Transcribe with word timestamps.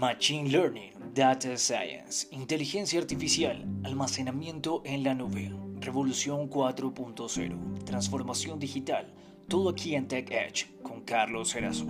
Machine 0.00 0.48
Learning, 0.48 0.94
Data 1.12 1.58
Science, 1.58 2.26
Inteligencia 2.30 2.98
Artificial, 2.98 3.66
Almacenamiento 3.84 4.80
en 4.86 5.04
la 5.04 5.12
Nube, 5.12 5.54
Revolución 5.78 6.48
4.0, 6.48 7.84
Transformación 7.84 8.58
Digital, 8.58 9.12
todo 9.46 9.68
aquí 9.68 9.94
en 9.94 10.08
Tech 10.08 10.30
Edge 10.30 10.68
con 10.82 11.02
Carlos 11.02 11.54
Erazo. 11.54 11.84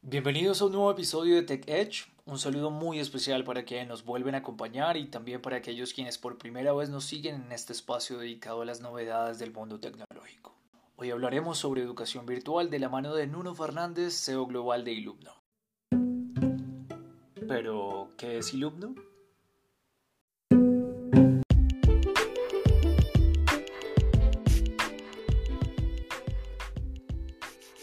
Bienvenidos 0.00 0.60
a 0.60 0.64
un 0.64 0.72
nuevo 0.72 0.90
episodio 0.90 1.36
de 1.36 1.42
Tech 1.44 1.62
Edge. 1.68 2.06
Un 2.24 2.40
saludo 2.40 2.72
muy 2.72 2.98
especial 2.98 3.44
para 3.44 3.64
quienes 3.64 3.86
nos 3.86 4.04
vuelven 4.04 4.34
a 4.34 4.38
acompañar 4.38 4.96
y 4.96 5.06
también 5.06 5.40
para 5.40 5.58
aquellos 5.58 5.94
quienes 5.94 6.18
por 6.18 6.38
primera 6.38 6.72
vez 6.72 6.90
nos 6.90 7.04
siguen 7.04 7.36
en 7.36 7.52
este 7.52 7.72
espacio 7.72 8.18
dedicado 8.18 8.62
a 8.62 8.64
las 8.64 8.80
novedades 8.80 9.38
del 9.38 9.52
mundo 9.52 9.78
tecnológico. 9.78 10.61
Hoy 11.02 11.10
hablaremos 11.10 11.58
sobre 11.58 11.82
educación 11.82 12.26
virtual 12.26 12.70
de 12.70 12.78
la 12.78 12.88
mano 12.88 13.12
de 13.12 13.26
Nuno 13.26 13.56
Fernández, 13.56 14.14
CEO 14.14 14.46
global 14.46 14.84
de 14.84 14.92
Ilumno. 14.92 15.32
Pero, 17.48 18.10
¿qué 18.16 18.38
es 18.38 18.54
Ilumno? 18.54 18.94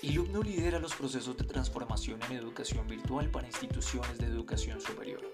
Ilumno 0.01 0.41
lidera 0.41 0.79
los 0.79 0.95
procesos 0.95 1.35
de 1.35 1.43
transformación 1.43 2.21
en 2.29 2.37
educación 2.37 2.87
virtual 2.87 3.29
para 3.29 3.47
instituciones 3.47 4.17
de 4.17 4.27
educación 4.27 4.79
superior. 4.79 5.29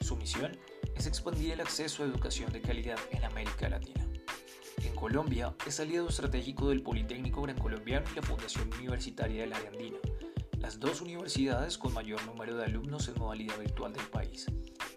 Su 0.00 0.16
misión 0.16 0.56
es 0.94 1.06
expandir 1.06 1.52
el 1.52 1.60
acceso 1.60 2.02
a 2.02 2.06
educación 2.06 2.50
de 2.50 2.62
calidad 2.62 2.98
en 3.10 3.24
América 3.24 3.68
Latina. 3.68 4.05
Colombia 4.96 5.54
es 5.66 5.78
aliado 5.78 6.08
estratégico 6.08 6.70
del 6.70 6.82
Politécnico 6.82 7.42
Gran 7.42 7.58
Colombiano 7.58 8.06
y 8.10 8.16
la 8.16 8.22
Fundación 8.22 8.72
Universitaria 8.74 9.42
del 9.42 9.52
Área 9.52 9.68
Andina, 9.68 9.98
las 10.58 10.80
dos 10.80 11.02
universidades 11.02 11.76
con 11.76 11.92
mayor 11.92 12.24
número 12.24 12.56
de 12.56 12.64
alumnos 12.64 13.06
en 13.08 13.18
modalidad 13.18 13.58
virtual 13.58 13.92
del 13.92 14.06
país. 14.06 14.46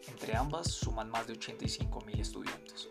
Entre 0.08 0.38
ambas 0.38 0.72
suman 0.72 1.10
más 1.10 1.28
de 1.28 1.34
85.000 1.34 2.20
estudiantes. 2.20 2.88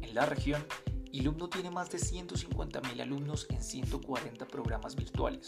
En 0.00 0.14
la 0.14 0.26
región, 0.26 0.66
Ilumno 1.12 1.48
tiene 1.48 1.70
más 1.70 1.90
de 1.90 1.98
150.000 1.98 3.00
alumnos 3.00 3.46
en 3.48 3.62
140 3.62 4.44
programas 4.46 4.96
virtuales, 4.96 5.46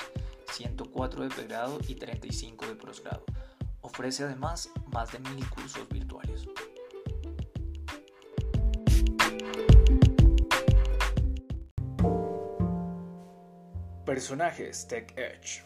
104 0.52 1.24
de 1.24 1.28
pregrado 1.28 1.80
y 1.88 1.96
35 1.96 2.66
de 2.66 2.76
posgrado. 2.76 3.24
Ofrece 3.80 4.22
además 4.22 4.70
más 4.92 5.10
de 5.10 5.20
1.000 5.20 5.48
cursos 5.48 5.88
virtuales. 5.88 6.46
Personajes 14.14 14.86
Tech 14.86 15.12
Edge. 15.16 15.64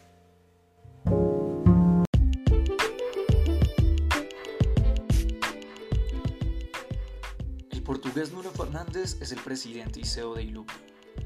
El 7.69 7.83
portugués 7.83 8.33
Nuno 8.33 8.49
Fernández 8.49 9.21
es 9.21 9.31
el 9.33 9.39
presidente 9.41 9.99
y 9.99 10.03
CEO 10.03 10.33
de 10.33 10.41
Ilumno, 10.41 10.73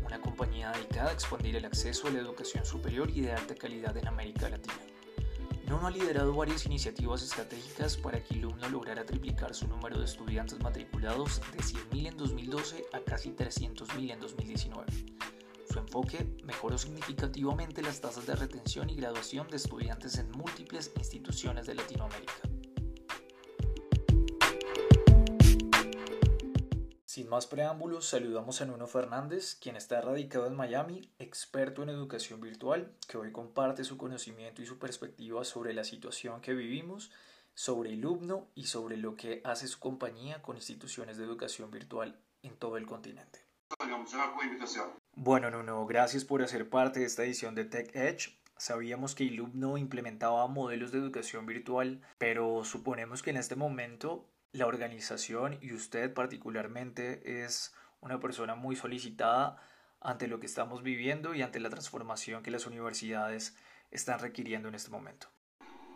una 0.05 0.19
compañía 0.19 0.73
dedicada 0.73 1.11
a 1.11 1.13
expandir 1.13 1.55
el 1.55 1.63
acceso 1.63 2.09
a 2.09 2.11
la 2.11 2.19
educación 2.19 2.65
superior 2.65 3.09
y 3.09 3.21
de 3.21 3.31
alta 3.31 3.55
calidad 3.55 3.95
en 3.95 4.09
América 4.09 4.49
Latina. 4.49 4.75
Nuno 5.65 5.87
ha 5.87 5.91
liderado 5.91 6.33
varias 6.35 6.65
iniciativas 6.65 7.23
estratégicas 7.23 7.95
para 7.95 8.21
que 8.21 8.35
Ilumno 8.35 8.67
lograra 8.67 9.05
triplicar 9.05 9.55
su 9.55 9.65
número 9.69 9.97
de 9.97 10.03
estudiantes 10.03 10.59
matriculados 10.59 11.39
de 11.53 11.59
100.000 11.59 12.05
en 12.05 12.17
2012 12.17 12.83
a 12.91 12.99
casi 12.99 13.29
300.000 13.29 14.11
en 14.11 14.19
2019 14.19 15.13
su 15.73 15.79
enfoque 15.79 16.27
mejoró 16.43 16.77
significativamente 16.77 17.81
las 17.81 17.99
tasas 17.99 18.27
de 18.27 18.35
retención 18.35 18.91
y 18.91 18.95
graduación 18.95 19.47
de 19.47 19.57
estudiantes 19.57 20.19
en 20.19 20.29
múltiples 20.29 20.91
instituciones 20.97 21.65
de 21.65 21.73
Latinoamérica. 21.73 22.41
Sin 27.05 27.27
más 27.27 27.47
preámbulos, 27.47 28.05
saludamos 28.05 28.61
a 28.61 28.65
Nuno 28.65 28.85
Fernández, 28.85 29.55
quien 29.55 29.75
está 29.75 29.99
radicado 29.99 30.45
en 30.45 30.55
Miami, 30.55 31.09
experto 31.17 31.81
en 31.81 31.89
educación 31.89 32.39
virtual, 32.39 32.93
que 33.07 33.17
hoy 33.17 33.31
comparte 33.31 33.83
su 33.83 33.97
conocimiento 33.97 34.61
y 34.61 34.67
su 34.67 34.77
perspectiva 34.77 35.43
sobre 35.43 35.73
la 35.73 35.83
situación 35.83 36.39
que 36.41 36.53
vivimos, 36.53 37.09
sobre 37.55 37.89
Ilumno 37.89 38.47
y 38.53 38.65
sobre 38.65 38.97
lo 38.97 39.15
que 39.15 39.41
hace 39.43 39.67
su 39.67 39.79
compañía 39.79 40.43
con 40.43 40.55
instituciones 40.55 41.17
de 41.17 41.23
educación 41.23 41.71
virtual 41.71 42.19
en 42.43 42.55
todo 42.57 42.77
el 42.77 42.85
continente. 42.85 43.52
Bueno, 45.15 45.49
Nuno, 45.51 45.85
gracias 45.85 46.25
por 46.25 46.41
hacer 46.41 46.69
parte 46.69 46.99
de 46.99 47.05
esta 47.05 47.23
edición 47.23 47.55
de 47.55 47.65
Tech 47.65 47.95
Edge. 47.95 48.37
Sabíamos 48.57 49.15
que 49.15 49.23
Ilumno 49.23 49.77
implementaba 49.77 50.47
modelos 50.47 50.91
de 50.91 50.99
educación 50.99 51.45
virtual, 51.45 52.01
pero 52.17 52.63
suponemos 52.63 53.23
que 53.23 53.29
en 53.31 53.37
este 53.37 53.55
momento 53.55 54.29
la 54.51 54.67
organización 54.67 55.57
y 55.61 55.73
usted 55.73 56.13
particularmente 56.13 57.43
es 57.43 57.73
una 58.01 58.19
persona 58.19 58.55
muy 58.55 58.75
solicitada 58.75 59.61
ante 60.01 60.27
lo 60.27 60.39
que 60.39 60.45
estamos 60.45 60.83
viviendo 60.83 61.33
y 61.33 61.41
ante 61.41 61.59
la 61.59 61.69
transformación 61.69 62.43
que 62.43 62.51
las 62.51 62.67
universidades 62.67 63.55
están 63.89 64.19
requiriendo 64.19 64.67
en 64.67 64.75
este 64.75 64.91
momento. 64.91 65.27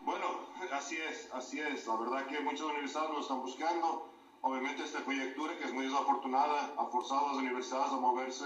Bueno, 0.02 0.50
así 0.72 0.98
es, 0.98 1.30
así 1.34 1.60
es. 1.60 1.86
La 1.86 1.96
verdad 1.98 2.26
que 2.28 2.40
muchas 2.40 2.62
universidades 2.62 3.10
lo 3.12 3.20
están 3.20 3.42
buscando. 3.42 4.17
Obviamente 4.48 4.82
esta 4.82 5.04
coyuntura 5.04 5.58
que 5.58 5.66
es 5.66 5.74
muy 5.74 5.88
desafortunada 5.88 6.74
ha 6.78 6.86
forzado 6.86 7.26
a 7.26 7.28
las 7.34 7.38
universidades 7.40 7.92
a 7.92 7.98
moverse 7.98 8.46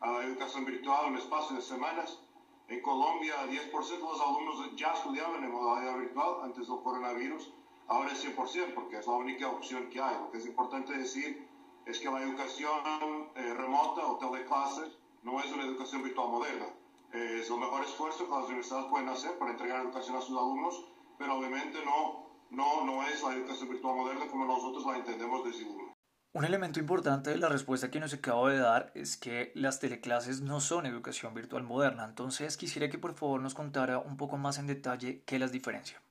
a 0.00 0.10
la 0.10 0.24
educación 0.24 0.64
virtual 0.64 1.06
en 1.06 1.14
espacio 1.14 1.54
de 1.54 1.62
semanas. 1.62 2.18
En 2.66 2.82
Colombia, 2.82 3.46
10% 3.48 3.70
de 3.70 3.98
los 4.00 4.20
alumnos 4.20 4.74
ya 4.74 4.94
estudiaban 4.94 5.44
en 5.44 5.52
modalidad 5.52 5.96
virtual 5.96 6.38
antes 6.42 6.66
del 6.66 6.80
coronavirus. 6.80 7.52
Ahora 7.86 8.10
es 8.10 8.24
100% 8.26 8.74
porque 8.74 8.98
es 8.98 9.06
la 9.06 9.12
única 9.12 9.46
opción 9.48 9.88
que 9.90 10.00
hay. 10.00 10.16
Lo 10.16 10.28
que 10.32 10.38
es 10.38 10.46
importante 10.46 10.92
decir 10.98 11.48
es 11.86 12.00
que 12.00 12.10
la 12.10 12.20
educación 12.20 13.30
eh, 13.36 13.54
remota 13.54 14.08
o 14.08 14.16
teleclases 14.16 14.90
no 15.22 15.38
es 15.38 15.52
una 15.52 15.62
educación 15.62 16.02
virtual 16.02 16.30
moderna. 16.30 16.66
es 17.12 17.48
el 17.48 17.58
mejor 17.58 17.84
esfuerzo 17.84 18.24
que 18.26 18.34
las 18.34 18.46
universidades 18.46 18.86
pueden 18.86 19.08
hacer 19.08 19.38
para 19.38 19.52
entregar 19.52 19.84
educación 19.84 20.16
a 20.16 20.20
sus 20.20 20.36
alumnos, 20.36 20.84
pero 21.16 21.36
obviamente 21.36 21.78
no, 21.84 22.27
no, 22.50 22.84
no 22.84 23.02
es 23.02 23.22
la 23.22 23.34
educación 23.34 23.68
virtual 23.70 23.96
moderna 23.96 24.26
como 24.28 24.46
nosotros 24.46 24.84
la 24.86 24.98
entendemos 24.98 25.44
desde 25.44 25.62
el 25.62 25.88
un 26.34 26.44
elemento 26.44 26.78
importante 26.78 27.30
de 27.30 27.38
la 27.38 27.48
respuesta 27.48 27.90
que 27.90 28.00
nos 28.00 28.12
acabo 28.12 28.48
de 28.48 28.58
dar 28.58 28.92
es 28.94 29.16
que 29.16 29.50
las 29.54 29.80
teleclases 29.80 30.42
no 30.42 30.60
son 30.60 30.84
educación 30.84 31.32
virtual 31.32 31.62
moderna. 31.62 32.04
Entonces 32.04 32.58
quisiera 32.58 32.90
que 32.90 32.98
por 32.98 33.14
favor 33.14 33.40
nos 33.40 33.54
contara 33.54 33.98
un 33.98 34.18
poco 34.18 34.36
más 34.36 34.58
en 34.58 34.66
detalle 34.66 35.22
qué 35.24 35.38
las 35.38 35.52
diferencia. 35.52 36.02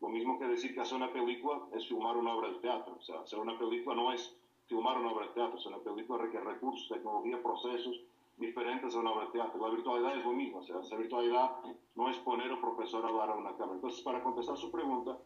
Lo 0.00 0.08
mismo 0.08 0.38
que 0.38 0.46
decir 0.46 0.74
que 0.74 0.80
hacer 0.80 0.96
una 0.96 1.12
película 1.12 1.58
es 1.74 1.88
filmar 1.88 2.16
una 2.16 2.34
obra 2.34 2.50
de 2.50 2.60
teatro. 2.60 2.96
O 2.98 3.02
sea, 3.02 3.20
hacer 3.20 3.38
una 3.40 3.58
película 3.58 3.96
no 3.96 4.12
es 4.12 4.34
filmar 4.68 4.96
una 4.96 5.10
obra 5.10 5.26
de 5.26 5.32
teatro. 5.34 5.58
O 5.58 5.68
una 5.68 5.78
película 5.78 6.22
requiere 6.22 6.46
recursos, 6.46 6.88
tecnología, 6.88 7.42
procesos 7.42 8.00
diferentes 8.36 8.94
a 8.94 9.00
una 9.00 9.10
obra 9.10 9.26
de 9.26 9.32
teatro. 9.32 9.68
La 9.68 9.74
virtualidad 9.74 10.16
es 10.16 10.24
lo 10.24 10.32
mismo. 10.32 10.58
O 10.58 10.62
sea, 10.62 10.80
esa 10.80 10.96
virtualidad 10.96 11.50
no 11.96 12.08
es 12.08 12.16
poner 12.18 12.48
a 12.50 12.54
un 12.54 12.60
profesor 12.60 13.04
a 13.04 13.08
hablar 13.08 13.30
a 13.30 13.34
una 13.34 13.50
cámara. 13.56 13.74
Entonces, 13.74 14.00
para 14.02 14.22
contestar 14.22 14.56
su 14.56 14.70
pregunta, 14.70 15.18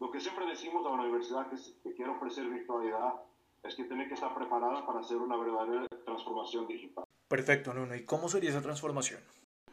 lo 0.00 0.10
que 0.10 0.20
siempre 0.20 0.46
decimos 0.46 0.84
a 0.84 0.90
una 0.90 1.02
universidad 1.04 1.48
que, 1.48 1.56
que 1.82 1.94
quiere 1.94 2.10
ofrecer 2.10 2.48
virtualidad 2.48 3.14
es 3.62 3.74
que 3.74 3.84
tiene 3.84 4.06
que 4.08 4.14
estar 4.14 4.34
preparada 4.34 4.86
para 4.86 5.00
hacer 5.00 5.16
una 5.16 5.36
verdadera 5.36 5.86
transformación 6.04 6.66
digital. 6.66 7.04
Perfecto, 7.28 7.74
Nuno. 7.74 7.94
¿Y 7.96 8.04
cómo 8.04 8.28
sería 8.28 8.50
esa 8.50 8.62
transformación? 8.62 9.20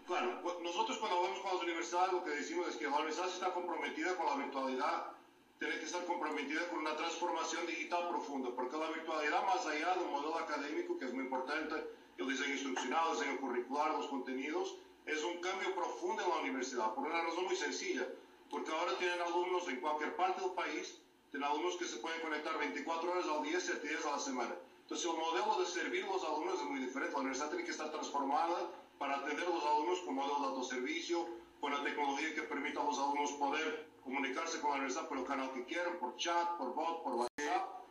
Claro, 0.07 0.41
nosotros 0.62 0.97
cuando 0.97 1.17
hablamos 1.17 1.39
con 1.39 1.53
las 1.53 1.63
universidades 1.63 2.13
lo 2.13 2.23
que 2.23 2.31
decimos 2.31 2.67
es 2.69 2.75
que 2.78 2.85
la 2.85 2.95
universidad 2.95 3.28
está 3.28 3.53
comprometida 3.53 4.16
con 4.17 4.25
la 4.25 4.35
virtualidad, 4.35 5.12
tiene 5.59 5.79
que 5.79 5.85
estar 5.85 6.03
comprometida 6.06 6.67
con 6.69 6.79
una 6.79 6.95
transformación 6.95 7.66
digital 7.67 8.09
profunda, 8.09 8.50
porque 8.56 8.78
la 8.78 8.89
virtualidad 8.89 9.45
más 9.45 9.66
allá 9.66 9.95
de 9.95 10.03
un 10.03 10.12
modelo 10.12 10.38
académico, 10.39 10.97
que 10.97 11.06
es 11.06 11.13
muy 11.13 11.23
importante, 11.23 11.75
el 12.18 12.27
diseño 12.27 12.53
instruccional, 12.53 13.12
el 13.12 13.18
diseño 13.18 13.39
curricular, 13.39 13.92
los 13.92 14.07
contenidos, 14.07 14.77
es 15.06 15.24
un 15.24 15.39
cambio 15.39 15.74
profundo 15.75 16.24
en 16.24 16.30
la 16.30 16.38
universidad, 16.38 16.94
por 16.94 17.06
una 17.06 17.21
razón 17.21 17.45
muy 17.45 17.56
sencilla, 17.56 18.07
porque 18.53 18.71
ahora 18.71 18.95
tienen 19.00 19.19
alumnos 19.19 19.67
en 19.67 19.81
cualquier 19.81 20.15
parte 20.15 20.39
del 20.39 20.51
país 20.51 21.00
tienen 21.31 21.50
alumnos 21.50 21.75
que 21.75 21.85
se 21.85 21.97
pueden 21.97 22.21
conectar 22.21 22.55
24 22.59 23.11
horas 23.11 23.25
al 23.25 23.41
día, 23.41 23.59
7 23.59 23.88
días 23.88 24.05
a 24.05 24.11
la 24.11 24.19
semana. 24.19 24.55
Entonces 24.83 25.09
el 25.09 25.17
modelo 25.17 25.59
de 25.59 25.65
servir 25.65 26.03
a 26.03 26.07
los 26.07 26.23
alumnos 26.23 26.61
es 26.61 26.65
muy 26.65 26.79
diferente. 26.79 27.13
La 27.13 27.21
universidad 27.21 27.50
tiene 27.50 27.65
que 27.65 27.71
estar 27.71 27.89
transformada 27.89 28.69
para 29.00 29.15
atender 29.15 29.47
a 29.47 29.50
los 29.50 29.65
alumnos 29.65 30.00
con 30.01 30.13
modelo 30.13 30.39
de 30.39 30.45
autoservicio, 30.45 31.25
con 31.59 31.73
la 31.73 31.83
tecnología 31.83 32.35
que 32.35 32.44
permita 32.44 32.81
a 32.81 32.83
los 32.83 33.00
alumnos 33.00 33.31
poder 33.31 33.88
comunicarse 34.03 34.61
con 34.61 34.69
la 34.69 34.75
universidad 34.75 35.07
por 35.07 35.17
el 35.17 35.25
canal 35.25 35.51
que 35.53 35.65
quieran, 35.65 35.97
por 35.97 36.15
chat, 36.17 36.55
por 36.57 36.75
bot, 36.75 37.01
por 37.03 37.15
WhatsApp. 37.15 37.81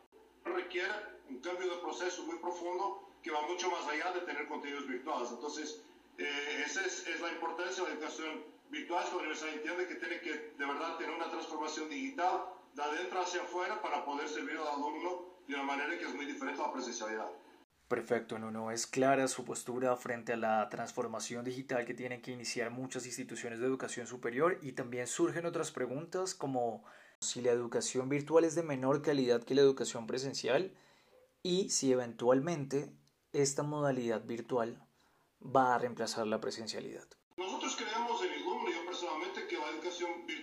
Requiere 0.44 0.94
un 1.28 1.40
cambio 1.40 1.74
de 1.74 1.76
proceso 1.78 2.22
muy 2.22 2.36
profundo 2.36 3.02
que 3.24 3.32
va 3.32 3.42
mucho 3.48 3.68
más 3.68 3.84
allá 3.88 4.12
de 4.12 4.20
tener 4.20 4.46
contenidos 4.46 4.86
virtuales. 4.86 5.30
Entonces, 5.32 5.82
eh, 6.18 6.62
esa 6.64 6.86
es, 6.86 7.04
es, 7.08 7.20
la 7.20 7.32
importancia 7.32 7.82
de 7.82 7.88
la 7.88 7.96
educación 7.96 8.51
virtual, 8.72 9.04
la 9.10 9.16
universidad 9.18 9.54
entiende 9.54 9.86
que 9.86 9.94
tiene 9.96 10.20
que 10.20 10.32
de 10.58 10.66
verdad 10.66 10.96
tener 10.96 11.14
una 11.14 11.30
transformación 11.30 11.90
digital 11.90 12.44
de 12.74 12.82
adentro 12.82 13.20
hacia 13.20 13.42
afuera 13.42 13.80
para 13.82 14.04
poder 14.04 14.28
servir 14.28 14.56
al 14.56 14.66
alumno 14.66 15.26
de 15.46 15.54
una 15.54 15.62
manera 15.62 15.96
que 15.98 16.04
es 16.04 16.14
muy 16.14 16.24
diferente 16.24 16.60
a 16.60 16.66
la 16.66 16.72
presencialidad. 16.72 17.30
Perfecto, 17.86 18.38
no 18.38 18.70
es 18.70 18.86
clara 18.86 19.28
su 19.28 19.44
postura 19.44 19.94
frente 19.96 20.32
a 20.32 20.38
la 20.38 20.66
transformación 20.70 21.44
digital 21.44 21.84
que 21.84 21.92
tienen 21.92 22.22
que 22.22 22.30
iniciar 22.30 22.70
muchas 22.70 23.04
instituciones 23.04 23.60
de 23.60 23.66
educación 23.66 24.06
superior 24.06 24.58
y 24.62 24.72
también 24.72 25.06
surgen 25.06 25.44
otras 25.44 25.70
preguntas 25.70 26.34
como 26.34 26.84
si 27.20 27.42
la 27.42 27.50
educación 27.50 28.08
virtual 28.08 28.44
es 28.44 28.54
de 28.54 28.62
menor 28.62 29.02
calidad 29.02 29.44
que 29.44 29.54
la 29.54 29.60
educación 29.60 30.06
presencial 30.06 30.74
y 31.42 31.68
si 31.68 31.92
eventualmente 31.92 32.90
esta 33.34 33.62
modalidad 33.62 34.24
virtual 34.24 34.82
va 35.44 35.74
a 35.74 35.78
reemplazar 35.78 36.26
la 36.26 36.40
presencialidad. 36.40 37.06
Nosotros 37.36 37.76
creemos 37.76 38.11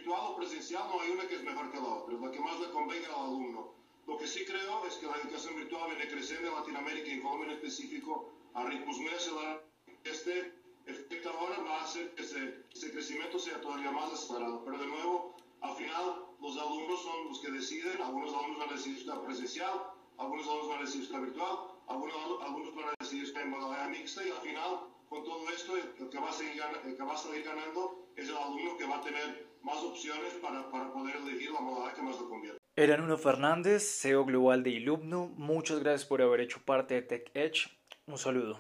virtual 0.09 0.31
o 0.31 0.35
presencial 0.35 0.83
no 0.89 1.01
hay 1.01 1.11
una 1.11 1.27
que 1.27 1.35
es 1.35 1.43
mejor 1.43 1.71
que 1.71 1.77
la 1.77 1.87
otra, 1.87 2.15
es 2.15 2.21
la 2.21 2.31
que 2.31 2.39
más 2.39 2.59
le 2.59 2.71
convenga 2.71 3.07
al 3.09 3.25
alumno. 3.25 3.73
Lo 4.07 4.17
que 4.17 4.27
sí 4.27 4.43
creo 4.43 4.85
es 4.87 4.95
que 4.95 5.05
la 5.05 5.17
educación 5.17 5.55
virtual 5.55 5.91
viene 5.91 6.09
creciendo 6.09 6.49
en 6.49 6.55
Latinoamérica 6.55 7.07
y 7.07 7.11
en 7.11 7.21
Colombia 7.21 7.51
en 7.51 7.53
específico 7.57 8.31
a 8.55 8.63
ritmos 8.65 8.97
acelerados. 9.15 9.61
Este 10.03 10.53
efecto 10.87 11.29
ahora 11.29 11.59
va 11.59 11.81
a 11.81 11.83
hacer 11.83 12.15
que 12.15 12.23
ese, 12.23 12.65
ese 12.73 12.91
crecimiento 12.91 13.37
sea 13.37 13.61
todavía 13.61 13.91
más 13.91 14.11
acelerado. 14.11 14.63
Pero 14.65 14.79
de 14.79 14.87
nuevo, 14.87 15.35
al 15.61 15.75
final, 15.75 16.25
los 16.41 16.57
alumnos 16.57 17.03
son 17.03 17.27
los 17.27 17.39
que 17.39 17.51
deciden. 17.51 18.01
Algunos 18.01 18.33
alumnos 18.33 18.59
van 18.59 18.69
a 18.69 18.73
decidir 18.73 18.97
estar 18.97 19.21
presencial, 19.21 19.93
algunos 20.17 20.47
alumnos 20.47 20.69
van 20.69 20.77
a 20.79 20.81
decidir 20.81 21.05
estar 21.05 21.21
virtual, 21.21 21.57
algunos 21.87 22.15
alumnos 22.41 22.75
van 22.75 22.85
a 22.89 22.93
decidir 22.99 23.25
estar 23.25 23.43
en 23.43 23.49
modalidad 23.51 23.89
mixta 23.89 24.25
y 24.25 24.31
al 24.31 24.41
final, 24.41 24.79
con 25.09 25.23
todo 25.23 25.49
esto, 25.49 25.75
el 25.75 26.09
que 26.09 26.19
va 26.19 26.29
a, 26.29 26.33
seguir, 26.33 26.61
el 26.85 26.95
que 26.95 27.03
va 27.03 27.13
a 27.13 27.17
salir 27.17 27.43
ganando 27.43 28.11
es 28.15 28.29
el 28.29 28.37
alumno 28.37 28.77
que 28.77 28.85
va 28.85 28.97
a 28.97 29.01
tener 29.01 29.49
más 29.63 29.77
opciones 29.77 30.33
para, 30.35 30.69
para 30.69 30.93
poder 30.93 31.15
elegir 31.15 31.51
la 31.51 31.59
modalidad 31.59 31.95
que 31.95 32.01
más 32.03 32.21
le 32.21 32.27
conviene. 32.27 32.57
Era 32.75 32.95
Nuno 32.95 33.17
Fernández, 33.17 33.99
CEO 34.01 34.23
global 34.23 34.63
de 34.63 34.69
Ilumno. 34.69 35.27
Muchas 35.35 35.79
gracias 35.79 36.05
por 36.07 36.21
haber 36.21 36.41
hecho 36.41 36.63
parte 36.63 36.93
de 36.93 37.01
Tech 37.01 37.31
Edge. 37.33 37.67
Un 38.05 38.17
saludo. 38.17 38.59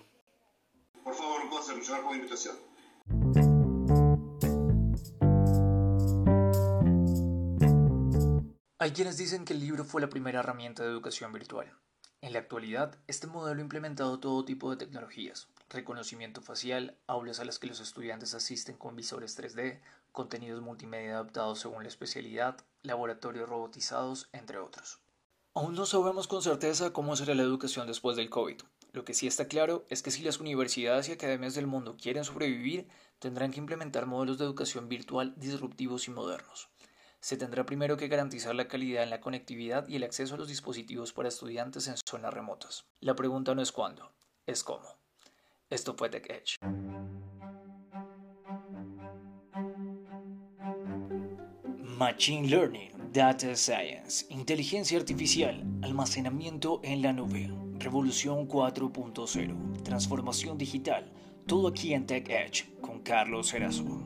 Por 1.03 1.13
favor, 1.13 1.41
un 1.41 1.49
placer. 1.49 1.75
Muchas 1.75 1.89
gracias 1.89 2.01
por 2.01 2.11
la 2.11 2.17
invitación. 2.17 2.69
Hay 8.79 8.91
quienes 8.91 9.17
dicen 9.17 9.45
que 9.45 9.53
el 9.53 9.59
libro 9.59 9.83
fue 9.83 10.01
la 10.01 10.09
primera 10.09 10.39
herramienta 10.39 10.83
de 10.83 10.89
educación 10.89 11.31
virtual. 11.31 11.71
En 12.21 12.33
la 12.33 12.39
actualidad, 12.39 12.97
este 13.07 13.27
modelo 13.27 13.59
ha 13.59 13.63
implementado 13.63 14.19
todo 14.19 14.43
tipo 14.43 14.71
de 14.71 14.77
tecnologías, 14.77 15.47
reconocimiento 15.69 16.41
facial, 16.41 16.97
aulas 17.07 17.39
a 17.39 17.45
las 17.45 17.59
que 17.59 17.67
los 17.67 17.79
estudiantes 17.79 18.33
asisten 18.33 18.75
con 18.75 18.95
visores 18.95 19.37
3D, 19.39 19.79
contenidos 20.11 20.61
multimedia 20.61 21.13
adaptados 21.13 21.59
según 21.59 21.83
la 21.83 21.89
especialidad, 21.89 22.57
laboratorios 22.81 23.47
robotizados, 23.47 24.29
entre 24.33 24.57
otros. 24.57 24.99
Aún 25.53 25.75
no 25.75 25.85
sabemos 25.85 26.27
con 26.27 26.41
certeza 26.41 26.93
cómo 26.93 27.15
será 27.15 27.35
la 27.35 27.43
educación 27.43 27.87
después 27.87 28.15
del 28.15 28.29
COVID. 28.29 28.61
Lo 28.91 29.05
que 29.05 29.13
sí 29.13 29.27
está 29.27 29.47
claro 29.47 29.85
es 29.89 30.01
que 30.01 30.09
si 30.11 30.23
las 30.23 30.39
universidades 30.39 31.09
y 31.09 31.11
academias 31.11 31.53
del 31.53 31.67
mundo 31.67 31.95
quieren 32.01 32.23
sobrevivir, 32.23 32.87
tendrán 33.19 33.51
que 33.51 33.59
implementar 33.59 34.05
modelos 34.07 34.37
de 34.37 34.45
educación 34.45 34.89
virtual 34.89 35.33
disruptivos 35.37 36.07
y 36.07 36.11
modernos. 36.11 36.69
Se 37.19 37.35
tendrá 37.35 37.65
primero 37.65 37.97
que 37.97 38.07
garantizar 38.07 38.55
la 38.55 38.67
calidad 38.67 39.03
en 39.03 39.09
la 39.09 39.19
conectividad 39.19 39.87
y 39.87 39.97
el 39.97 40.03
acceso 40.03 40.35
a 40.35 40.37
los 40.37 40.47
dispositivos 40.47 41.13
para 41.13 41.27
estudiantes 41.27 41.87
en 41.87 41.97
zonas 41.97 42.33
remotas. 42.33 42.85
La 43.01 43.15
pregunta 43.15 43.53
no 43.53 43.61
es 43.61 43.71
cuándo, 43.71 44.11
es 44.47 44.63
cómo. 44.63 44.97
Esto 45.69 45.93
fue 45.95 46.09
Tech 46.09 46.27
Edge. 46.27 46.55
Machine 51.77 52.47
Learning, 52.47 52.89
Data 53.13 53.55
Science, 53.55 54.25
Inteligencia 54.29 54.97
Artificial, 54.97 55.63
Almacenamiento 55.83 56.79
en 56.83 57.03
la 57.03 57.13
Nube, 57.13 57.51
Revolución 57.77 58.47
4.0, 58.47 59.83
Transformación 59.83 60.57
Digital, 60.57 61.11
todo 61.45 61.67
aquí 61.67 61.93
en 61.93 62.07
Tech 62.07 62.27
Edge 62.29 62.65
con 62.81 63.01
Carlos 63.01 63.53
Erazo. 63.53 63.98